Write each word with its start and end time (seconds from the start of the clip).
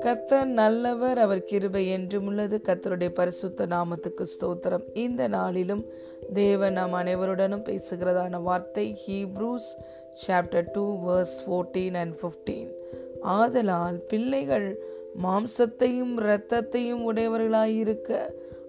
கத்தர் 0.00 0.44
நல்லவர் 0.44 1.18
அவர் 1.18 1.44
கிருபை 1.44 1.88
என்றும் 1.88 2.26
உள்ளது. 2.26 2.60
கத்தருடைய 2.64 3.08
பரிசுத்த 3.08 3.66
நாமத்துக்கு 3.66 4.26
ஸ்தோத்திரம். 4.40 4.84
இந்த 4.92 5.28
நாளிலும் 5.28 5.84
தேவன் 6.32 6.72
நாம் 6.72 6.92
அனைவருடனும் 6.92 7.64
பேசுகிறதான 7.64 8.42
வார்த்தை 8.42 8.98
Hebrews 9.06 9.82
chapter 10.26 10.66
two 10.72 11.08
verse 11.08 11.42
fourteen 11.46 11.94
and 11.94 12.14
fifteen 12.14 12.72
ஆதலால் 13.20 13.96
பிள்ளைகள் 14.08 14.78
மாம்சத்தையும் 15.24 16.16
இரத்தத்தையும் 16.16 17.02
உடையவர்களாயிருக்க 17.12 18.20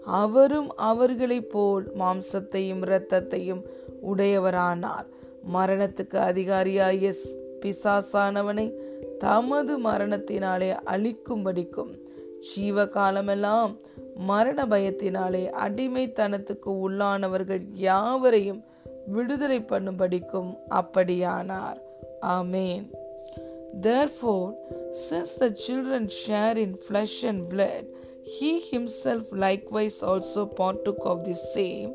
அவரும் 0.06 0.76
அவர்களைப் 0.76 1.50
போல் 1.50 1.92
மாம்சத்தையும் 1.94 2.82
இரத்தத்தையும் 2.82 3.62
உடையவரானார். 4.08 5.14
மரணத்துக்கு 5.54 6.18
அதிகாரியாய 6.30 7.14
பிசாசானவனை 7.62 8.74
தமது 9.18 9.80
மரணத்தினாலே 9.80 10.78
அழிக்கும்படிக்கும் 10.86 11.94
ஜீவ 12.40 12.88
காலமெல்லாம் 12.88 13.78
மரண 14.16 14.66
பயத்தினாலே 14.66 15.44
அடிமைத்தனத்துக்கு 15.66 16.72
உள்ளானவர்கள் 16.86 17.64
யாவரையும் 17.74 18.64
விடுதலை 19.08 19.60
பண்ணும்படிக்கும் 19.60 20.58
அப்படியானார். 20.70 21.80
ஆமேன். 22.26 22.86
Therefore, 23.82 24.56
since 25.10 25.32
the 25.36 25.52
children 25.52 26.08
share 26.08 26.58
in 26.58 26.76
flesh 26.88 27.24
and 27.24 27.50
blood, 27.54 27.86
he 28.36 28.52
himself 28.74 29.26
likewise 29.32 29.98
also 30.12 30.42
partook 30.60 31.02
of 31.04 31.26
the 31.26 31.34
same, 31.34 31.94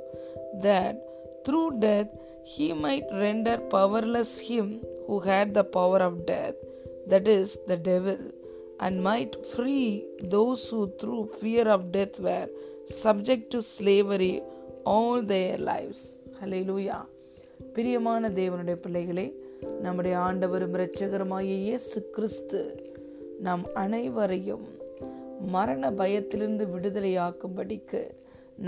that 0.62 0.96
through 1.44 1.70
death 1.78 2.10
he 2.45 2.67
might 2.75 3.07
render 3.23 3.57
powerless 3.73 4.33
him 4.39 4.67
who 5.07 5.17
had 5.21 5.53
the 5.53 5.63
power 5.77 5.99
of 5.99 6.25
death, 6.25 6.59
that 7.07 7.27
is, 7.27 7.57
the 7.67 7.77
devil, 7.77 8.21
and 8.79 9.03
might 9.03 9.33
free 9.45 9.87
those 10.35 10.61
who 10.69 10.81
through 10.99 11.23
fear 11.41 11.65
of 11.67 11.91
death 11.91 12.19
were 12.19 12.47
subject 13.03 13.45
to 13.51 13.61
slavery 13.75 14.35
all 14.85 15.21
their 15.33 15.57
lives. 15.71 16.01
Hallelujah. 16.39 17.01
பிரியமான 17.75 18.29
தேவனுடைய 18.29 18.75
பிள்ளைகளே 18.75 19.25
நம்முடைய 19.81 20.15
ஆண்டவரும் 20.17 20.75
இரட்சகருமாய 20.77 21.49
இயேசு 21.65 21.97
கிறிஸ்து 22.15 22.61
நம் 23.41 23.65
அனைவரையும் 23.73 24.65
மரண 25.55 25.91
பயத்திலிருந்து 25.91 26.65
விடுதலையாக்கும்படிக்கு 26.73 28.01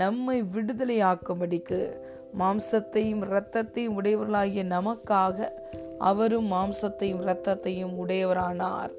நம்மை 0.02 0.38
விடுதலையாக்கும்படிக்கு 0.54 1.80
மாம்சத்தையும் 2.39 3.23
இரத்தத்தையும் 3.23 3.95
உடையவர்களாகிய 4.01 4.63
நமக்காக 4.75 5.47
அவரும் 5.99 6.51
மாம்சத்தையும் 6.51 7.21
இரத்தத்தையும் 7.25 7.95
உடையவரானார். 8.05 8.93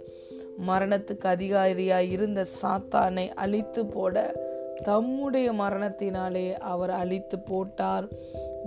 மரணத்துக்கு 0.68 1.27
அதிகாரியாய் 1.27 2.10
இருந்த 2.10 2.46
சாத்தானை 2.62 3.28
அழித்து 3.28 3.86
போட 3.86 4.32
தம்முடைய 4.84 5.52
மரணத்தினாலே 5.52 6.52
அவர் 6.52 6.90
அழித்து 6.90 7.38
போட்டார். 7.38 8.08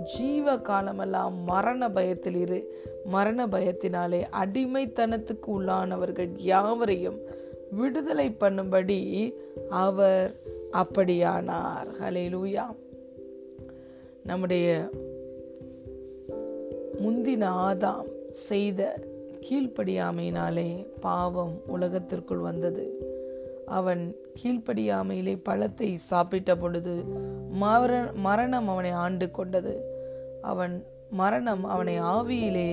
ஜீவ 0.04 0.58
காலமெல்லாம் 0.58 1.44
மரண 1.44 1.90
பயத்தில் 1.90 2.34
இரு 2.34 2.86
மரண 3.04 3.46
பயத்தினாலே 3.46 4.20
அடிமைத்தனத்துக்கு 4.42 5.46
உள்ளானவர்கள் 5.46 6.32
யாவரையும் 6.36 7.18
விடுதலை 7.70 8.36
பண்ணும்படி 8.40 9.32
அவர் 9.70 10.32
அப்படியானார். 10.72 11.88
ஹலேலூயா 12.00 12.66
நம்முடைய 14.28 14.90
முந்தின 17.02 17.44
ஆதாம் 17.68 18.08
செய்த 18.30 18.80
கீழ்ப்படியாமையினாலே 19.40 20.86
பாவம் 21.00 21.54
உலகத்திற்குள் 21.66 22.38
வந்தது. 22.38 22.84
அவன் 23.66 24.02
கீழ்ப்படியாமையிலே 24.42 25.34
பழத்தை 25.42 25.96
சாப்பிட்ட 25.96 26.56
பொழுது 26.56 27.04
மர 27.50 28.10
மரணம் 28.14 28.68
அவனை 28.68 28.90
ஆண்டு 28.90 29.30
கொண்டது. 29.30 29.74
அவன் 30.42 30.74
மரணம் 31.10 31.64
அவனை 31.64 32.00
ஆவியிலே 32.00 32.70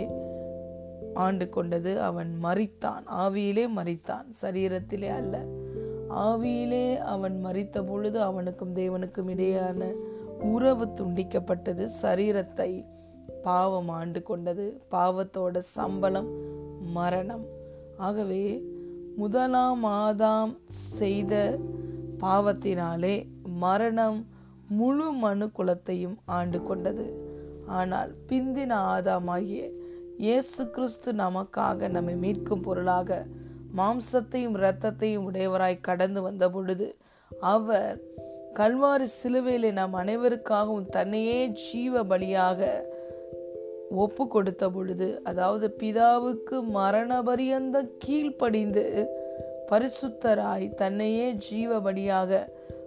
ஆண்டு 1.14 1.50
கொண்டது. 1.50 2.02
அவன் 2.02 2.32
மறித்தான் 2.44 3.06
ஆவியிலே 3.22 3.68
மறித்தான் 3.76 4.28
சரீரத்திலே 4.42 5.10
அல்ல. 5.10 5.44
ஆவியிலே 6.10 6.98
அவன் 6.98 7.42
மறித்த 7.46 7.88
பொழுது 7.88 8.22
அவனுக்கும் 8.22 8.76
தேவனுக்கும் 8.76 9.30
இடையான 9.30 9.82
உறவு 10.42 10.86
துண்டிக்கப்பட்டது 10.86 11.90
சரீரத்தை 12.02 12.86
பாவம் 13.44 13.90
ஆண்டு 13.90 14.24
கொண்டது 14.24 14.82
பாவத்தோட 14.92 15.58
சம்பளம் 15.58 16.30
மரணம். 16.92 17.46
ஆகவே 17.98 18.64
முதலாம் 19.18 19.84
ஆதாம் 19.84 20.54
செய்த 20.70 21.60
பாவத்தினாலே 22.20 23.16
மரணம் 23.44 24.28
முழு 24.68 25.12
மனு 25.12 25.52
குலத்தையும் 25.52 26.18
ஆண்டு 26.26 26.64
கொண்டது. 26.64 27.06
ஆனால் 27.68 28.16
பிந்தின 28.28 28.72
ஆதாமாகிய 28.96 29.72
இயேசு 30.18 30.70
கிறிஸ்து 30.70 31.14
நமக்காக 31.14 31.88
நம்மை 31.88 32.16
மீட்கும் 32.16 32.62
பொருளாக 32.62 33.26
மாம்சத்தையும் 33.78 34.56
இரத்தத்தையும் 34.58 35.26
உடையவராய் 35.30 35.80
கடந்து 35.80 36.22
வந்த 36.22 36.50
பொழுது 36.50 36.98
அவர் 37.42 37.98
கல்வாரி 38.60 39.08
சிலுவையிலே 39.16 39.72
நாம் 39.72 39.94
அனைவருக்காகவும் 39.94 40.90
தன்னையே 40.90 41.48
ஜீவ 41.48 42.04
பலியாக 42.04 42.70
ஒப்பு 43.96 44.28
கொடுத்த 44.28 44.70
பொழுது 44.70 45.22
அதாவது 45.24 45.76
பிதாவுக்கு 45.84 46.62
மரண 46.62 47.22
பரியந்த 47.22 47.78
கீழ்ப்படிந்து 48.06 48.84
பரிசுத்தராய் 49.72 50.74
தன்னையே 50.74 51.32
ஜீவ 51.32 51.80
பலியாக 51.80 52.32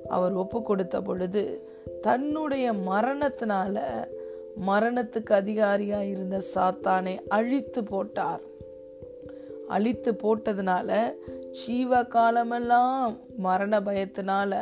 அவர் 0.08 0.32
ஒப்பு 0.32 0.62
கொடுத்த 0.62 1.02
பொழுது 1.02 1.44
தன்னுடைய 2.00 2.72
மரணத்தினால 2.72 3.76
மரணத்துக்கு 4.66 5.32
அதிகாரியாக 5.32 6.04
இருந்த 6.04 6.42
சாத்தானை 6.54 7.14
அழித்து 7.28 7.82
போட்டார். 7.82 8.40
அழித்து 9.68 10.12
போட்டதுனால 10.12 10.90
ஜீவ 11.50 12.04
காலமெல்லாம் 12.04 13.16
மரண 13.36 13.80
பயத்தினால 13.80 14.52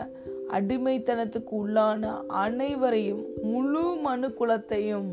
அடிமைத்தனத்துக்கு 0.53 1.55
உள்ளான 1.67 2.27
அனைவரையும் 2.27 3.25
முழு 3.43 3.97
மனு 3.97 4.29
குலத்தையும் 4.29 5.09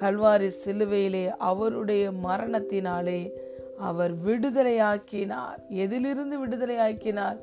கல்வாரி 0.00 0.50
சிலுவையிலே 0.64 1.28
அவருடைய 1.28 2.10
மரணத்தினாலே 2.24 3.30
அவர் 3.78 4.14
விடுதலையாக்கினார். 4.26 5.58
எதிலிருந்து 5.68 6.46
விடுதலையாக்கினார்? 6.46 7.38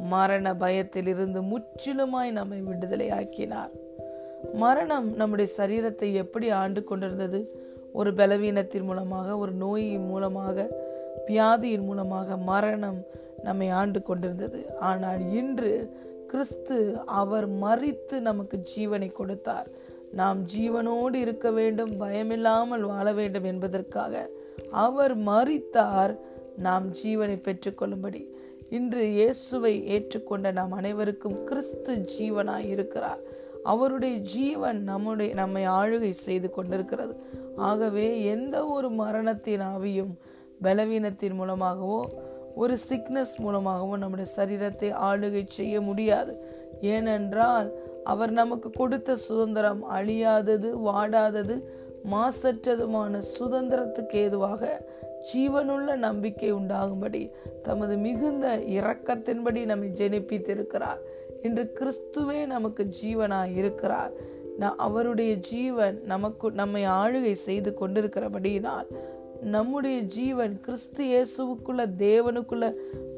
மரண 0.00 0.54
பயத்திலிருந்து 0.54 1.40
முற்றிலுமாய் 1.42 2.30
நம்மை 2.30 2.62
விடுதலையாக்கினார். 2.62 3.70
மரணம் 4.52 5.14
நம்முடைய 5.14 5.52
சரீரத்தை 5.56 6.12
எப்படி 6.12 6.50
ஆண்டு 6.50 6.84
கொண்டிருந்தது? 6.84 7.40
ஒரு 7.92 8.12
பலவீனத்தின் 8.12 8.82
மூலமாக 8.82 9.38
ஒரு 9.38 9.52
நோயின் 9.52 10.06
மூலமாக 10.06 10.68
வியாதியின் 11.26 11.84
மூலமாக 11.84 12.36
மரணம் 12.36 13.02
நம்மை 13.42 13.68
ஆண்டு 13.68 14.02
கொண்டிருந்தது. 14.02 14.76
ஆனால் 14.78 15.32
இன்று 15.32 16.02
கிறிஸ்து 16.34 16.76
அவர் 17.20 17.46
மறித்து 17.64 18.16
நமக்கு 18.28 18.56
ஜீவனை 18.70 19.08
கொடுத்தார். 19.12 19.68
நாம் 20.20 20.38
ஜீவனோடு 20.52 21.16
இருக்க 21.24 21.48
வேண்டும் 21.50 21.92
பயமில்லாமல் 22.00 22.84
வாழ 22.90 23.06
வேண்டும் 23.12 23.46
என்பதற்காக 23.50 24.14
அவர் 24.84 25.14
மறித்தார் 25.28 26.12
நாம் 26.66 26.86
ஜீவனை 27.00 27.36
பெற்றுக்கொள்ளும்படி 27.46 28.22
இன்று 28.76 29.02
இயேசுவை 29.18 29.72
ஏற்றுக்கொண்ட 29.94 30.52
நாம் 30.52 30.72
அனைவருக்கும் 30.72 31.38
கிறிஸ்து 31.44 31.92
ஜீவனாய் 32.14 32.68
இருக்கிறார். 32.74 33.22
அவருடைய 33.72 34.16
ஜீவன் 34.34 34.80
நம்முடைய 34.90 35.34
நம்மை 35.34 35.64
ஆளுகை 35.78 36.12
செய்து 36.26 36.50
கொண்டிருக்கிறது. 36.50 37.14
ஆகவே 37.68 38.06
எந்த 38.34 38.56
ஒரு 38.76 38.90
மரணத்தின் 39.02 39.66
ஆவியும் 39.74 40.14
பலவீனத்தின் 40.62 41.38
மூலமாகவோ 41.40 42.00
ஒரு 42.54 42.76
சிக்னஸ் 42.88 43.34
மூலமாகவும் 43.38 43.98
நம்முடைய 43.98 44.30
சரீரத்தை 44.36 44.88
ஆளுகை 45.08 45.44
செய்ய 45.48 45.80
முடியாது. 45.80 46.32
ஏனென்றால் 46.80 47.68
அவர் 48.04 48.30
நமக்கு 48.30 48.70
கொடுத்த 48.70 49.16
சுதந்திரம் 49.16 49.82
அழியாதது 49.90 50.70
வாடாதது 50.86 51.56
மாசற்றதுமான 52.12 53.22
சுதந்திரத்துக்கு 53.38 54.16
ஏதுவாக 54.24 54.62
ஜீவனுள்ள 55.28 55.96
நம்பிக்கை 55.96 56.50
உண்டாகும்படி 56.52 57.22
தமது 57.62 57.96
மிகுந்த 57.96 58.56
இரக்கத்தின்படி 58.56 59.64
நம்மை 59.64 59.88
ஜெனிப்பித்திருக்கிறார். 59.88 61.00
இன்று 61.42 61.64
கிறிஸ்துவே 61.78 62.46
நமக்கு 62.46 62.82
ஜீவனாய் 63.02 63.56
இருக்கிறார். 63.56 64.12
அவருடைய 64.76 65.34
ஜீவன் 65.34 65.96
நமக்கு 66.04 66.50
நம்மை 66.50 66.82
ஆளுகை 66.86 67.32
செய்து 67.32 67.70
கொண்டிருக்கிறபடியினால் 67.80 68.88
நம்முடைய 69.42 70.00
ஜீவன் 70.00 70.60
கிறிஸ்து 70.60 71.04
இயேசுவுக்குள்ள 71.04 71.86
தேவனுக்குள்ள 71.98 72.74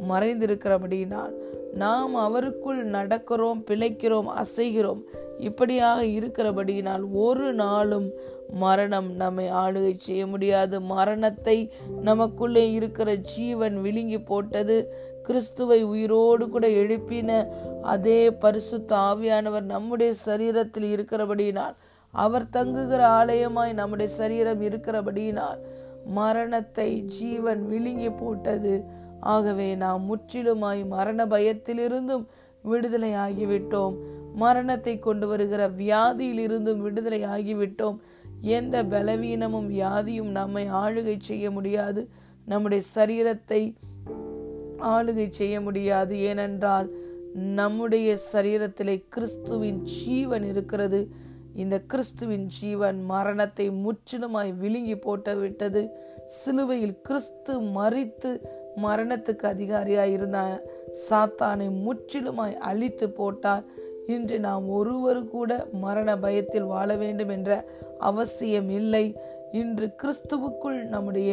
மறைந்திருக்கிறபடியினால் 0.09 1.33
நாம் 1.75 2.15
அவருக்குள் 2.15 2.81
நடக்கிறோம் 2.87 3.61
பிழைக்கிறோம் 3.67 4.45
அசைகிறோம். 4.45 5.03
இப்படியாக 5.39 6.05
இருக்கிறபடியினால் 6.05 7.05
ஒரு 7.13 7.53
நாளும் 7.53 8.13
மரணம் 8.51 9.13
நம்மை 9.13 9.51
ஆளுகை 9.51 9.97
செய்ய 9.97 10.27
முடியாது. 10.27 10.81
மரணத்தை 10.81 11.73
நமக்குள்ளே 12.03 12.73
இருக்கிற 12.73 13.15
ஜீவன் 13.15 13.81
விழுங்கி 13.81 14.21
போட்டது 14.21 14.93
கிறிஸ்துவை 15.23 15.83
உயிரோடு 15.83 16.49
கூட 16.49 16.69
எழுப்பின 16.69 17.49
அதே 17.83 18.31
பரிசுத்த 18.31 18.97
ஆவியானவர் 18.97 19.63
நம்முடைய 19.63 20.13
சரீரத்தில் 20.27 20.89
இருக்கிறபடியினால் 20.97 21.75
அவர் 22.11 22.49
தங்குகிற 22.49 23.09
ஆலயமாய் 23.09 23.73
நம்முடைய 23.73 24.13
சரீரம் 24.13 24.63
இருக்கிறபடியினால் 24.63 25.59
மரணத்தை 26.07 27.01
ஜீவன் 27.01 27.67
விழுங்கி 27.67 28.11
போட்டது. 28.11 28.85
ஆகவே 29.21 29.75
நாம் 29.75 30.03
முற்றிலுமாய் 30.09 30.87
மரண 30.87 31.27
பயத்திலிருந்தும் 31.27 32.27
விடுதலை 32.63 33.13
ஆகிவிட்டோம் 33.13 33.97
மரணத்தை 34.35 34.99
கொண்டு 34.99 35.27
வருகிற 35.27 35.69
வியாதியிலிருந்தும் 35.69 36.77
விடுதலை 36.77 37.23
ஆகிவிட்டோம் 37.23 37.97
எந்த 38.41 38.85
பலவீனமும் 38.85 39.71
வியாதியும் 39.71 40.31
நம்மை 40.31 40.67
ஆளுகை 40.71 41.17
செய்ய 41.19 41.51
முடியாது. 41.51 42.09
நம்முடைய 42.45 42.85
சரீரத்தை 42.95 43.75
ஆளுகை 44.79 45.29
செய்ய 45.29 45.61
முடியாது. 45.61 46.19
ஏனென்றால் 46.21 46.95
நம்முடைய 47.33 48.17
சரீரத்திலே 48.33 49.05
கிறிஸ்துவின் 49.09 49.83
ஜீவன் 49.83 50.45
இருக்கிறது. 50.45 51.11
இந்த 51.57 51.77
கிறிஸ்துவின் 51.81 52.47
ஜீவன் 52.57 52.99
மரணத்தை 53.05 53.67
முற்றிலுமாய் 53.85 54.53
விழுங்கி 54.57 54.97
போட்டு 54.99 55.35
விட்டது 55.37 55.83
சிலுவையில் 56.25 57.01
கிறிஸ்து 57.03 57.55
மறித்து 57.77 58.31
மரணத்துக்கு 58.83 59.45
அதிகாரியாய் 59.55 60.13
இருந்த 60.13 60.39
சாத்தானை 61.11 61.69
முற்றிலுமாய் 61.87 62.57
அழித்து 62.71 63.07
போட்டார். 63.11 63.65
இன்று 64.07 64.37
நாம் 64.41 64.67
ஒருவர் 64.69 65.23
கூட 65.29 65.51
மரண 65.85 66.19
பயத்தில் 66.19 66.71
வாழ 66.73 66.89
வேண்டும் 66.97 67.29
என்ற 67.29 67.51
அவசியம் 67.99 68.71
இல்லை. 68.71 69.07
இன்று 69.53 69.87
கிறிஸ்துவுக்குள் 70.03 70.79
நம்முடைய 70.85 71.33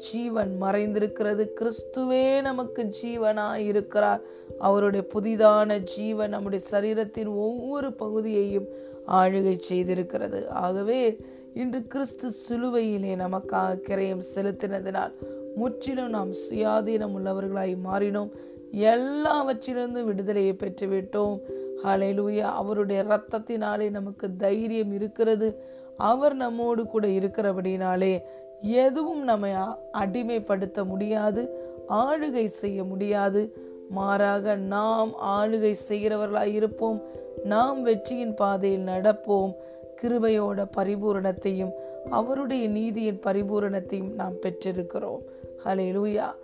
ஜீவன் 0.00 0.56
மறைந்திருக்கிறது. 0.60 1.48
கிறிஸ்துவே 1.60 2.40
நமக்கு 2.40 2.90
ஜீவனாய் 3.02 3.66
இருக்கிறார் 3.66 4.20
அவருடைய 4.58 5.06
புதிதான 5.14 5.78
ஜீவன் 5.78 6.30
நம்முடைய 6.30 6.64
சரீரத்தின் 6.70 7.26
ஒவ்வொரு 7.26 7.92
பகுதியையும் 7.92 8.66
ஆளுகை 9.08 9.60
செய்திருக்கிறது. 9.68 10.46
ஆகவே 10.46 11.20
இன்று 11.54 11.86
கிறிஸ்து 11.86 12.28
சிலுவையிலே 12.28 13.14
நமக்காக 13.14 13.78
கிரயம் 13.88 14.22
செலுத்தினதினால் 14.34 15.12
முற்றிலும் 15.54 16.08
நாம் 16.08 16.32
சுயாதீனம் 16.32 17.14
உள்ளவர்களாய் 17.16 17.76
மாறினோம். 17.84 18.30
எல்லாவற்றிலிருந்து 18.72 20.02
விடுதலையை 20.04 20.52
பெற்றுவிட்டோம். 20.52 21.38
ஹalleluya. 21.84 22.40
அவருடைய 22.40 23.04
இரத்தத்தினாலே 23.04 23.90
நமக்கு 23.90 24.36
தைரியம் 24.36 24.92
இருக்கிறது. 24.92 25.62
அவர் 25.96 26.34
நம்மோடு 26.34 26.84
கூட 26.84 27.06
இருக்கிறபடினாலே 27.06 28.22
எதுவும் 28.62 29.24
நம்மை 29.24 29.52
அடிமைப்படுத்த 29.92 30.84
முடியாது 30.84 31.48
ஆளுகை 31.88 32.46
செய்ய 32.46 32.84
முடியாது. 32.84 33.56
மாறாக 33.88 34.56
நாம் 34.56 35.12
ஆளுகை 35.24 35.74
செய்கிறவர்களாய் 35.88 36.52
இருப்போம். 36.52 37.02
நாம் 37.44 37.82
வெற்றியின் 37.82 38.34
பாதையில் 38.34 38.86
நடப்போம். 38.86 39.54
கிருபையோட 40.02 40.68
பரிபூரணத்தையும் 40.76 41.72
அவருடைய 42.10 42.68
நீதியின் 42.68 43.20
பரிபூரணத்தையும் 43.26 44.14
நாம் 44.14 44.32
பெற்றிருக்கிறோம். 44.32 45.22
ஹலே 45.64 45.88
லூயா 45.92 46.34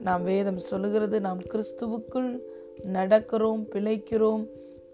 நாம் 0.00 0.24
வேதம் 0.24 0.58
சொல்லுகிறது 0.58 1.20
நாம் 1.20 1.40
கிறிஸ்துவுக்குள் 1.40 2.38
நடக்கிறோம் 2.92 3.64
பிழைக்கிறோம். 3.72 4.48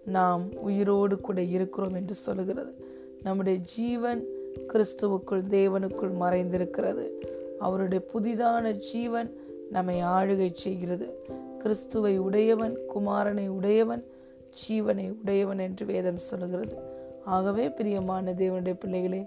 நாம் 0.04 0.56
உயிரோடு 0.56 1.20
கூட 1.20 1.42
இருக்கிறோம் 1.42 1.94
என்று 1.94 2.14
சொல்லுகிறது. 2.14 2.86
நம்முடைய 3.22 3.58
ஜீவன் 3.58 4.24
கிறிஸ்துவுக்குள் 4.56 5.42
தேவனுக்குள் 5.50 6.12
மறைந்திருக்கிறது. 6.20 7.10
அவருடைய 7.58 8.04
புதிதான 8.14 8.70
ஜீவன் 8.70 9.36
நம்மை 9.70 10.02
ஆளுகை 10.02 10.50
செய்கிறது. 10.52 11.18
கிறிஸ்துவை 11.58 12.18
உடையவன் 12.18 12.78
குமாரனை 12.94 13.48
உடையவன் 13.48 14.04
ஜீவனை 14.50 15.14
உடையவன் 15.22 15.58
என்று 15.58 15.86
வேதம் 15.86 16.16
சொல்லுகிறது. 16.16 16.76
ஆகவே 17.24 17.70
பிரியமான 17.70 18.32
தேவனுடைய 18.32 18.74
பிள்ளைகளே 18.80 19.24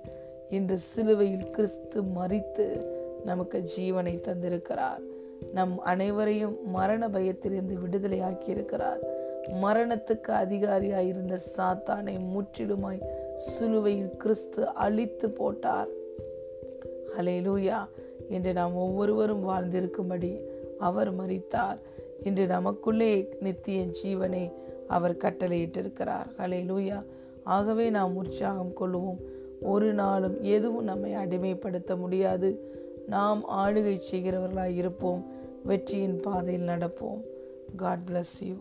இன்று 0.49 0.77
சிலுவையில் 0.77 1.49
கிறிஸ்து 1.49 2.01
மறித்து 2.01 2.85
நமக்கு 3.25 3.63
ஜீவனை 3.77 4.21
தந்திருக்கிறார். 4.21 5.01
நம் 5.53 5.79
அனைவரையும் 5.79 6.69
மரண 6.69 7.09
பயத்திலிருந்து 7.09 7.79
விடுதலை 7.81 8.19
ஆக்கியிருக்கிறார் 8.19 8.99
மரணத்துக்கு 9.61 10.31
அதிகாரியாய் 10.31 11.07
இருந்த 11.07 11.39
சாத்தானை 11.57 12.17
முற்றிலுமாய் 12.19 13.01
சிலுவையில் 13.35 14.17
கிறிஸ்து 14.17 14.67
அழித்து 14.67 15.29
போட்டார். 15.29 15.87
ஹலேலூயா 17.17 17.77
என்று 18.29 18.53
நாம் 18.53 18.75
ஒவ்வொருவரும் 18.75 19.47
வாழ்ந்திருக்கும்படி 19.47 20.41
அவர் 20.79 21.15
மறித்தார் 21.15 21.77
இன்று 22.23 22.47
நமக்குள்ளே 22.47 23.37
நித்திய 23.39 23.85
ஜீவனை 23.85 24.51
அவர் 24.87 25.15
கட்டளையிட்டிருக்கிறார். 25.15 26.25
ஹலே 26.37 26.65
லூயா 26.65 27.03
ஆகவே 27.43 27.89
நாம் 27.89 28.15
உற்சாகம் 28.15 28.73
கொள்வோம் 28.79 29.17
ஒரு 29.61 29.93
நாளும் 29.93 30.41
எதுவும் 30.41 30.83
நம்மை 30.83 31.15
அடிமைப்படுத்த 31.15 31.97
முடியாது. 31.97 32.71
நாம் 33.07 33.49
ஆளுகை 33.49 34.01
செய்கிறவர்களாய் 34.11 34.75
இருப்போம். 34.75 35.25
வெற்றியின் 35.63 36.19
பாதையில் 36.19 36.67
நடப்போம். 36.67 37.21
God 37.75 37.99
bless 38.11 38.45
you 38.45 38.53